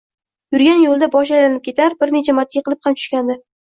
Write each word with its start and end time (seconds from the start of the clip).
Yurgan 0.55 0.81
yo`lida 0.85 1.11
boshi 1.17 1.37
aylanib 1.41 1.63
ketar, 1.71 1.99
bir 2.03 2.19
necha 2.19 2.39
marta 2.43 2.63
yiqilib 2.63 2.85
ham 2.91 3.01
tushgandi 3.03 3.43